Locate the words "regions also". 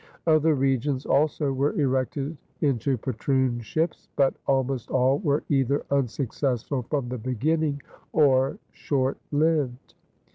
0.55-1.53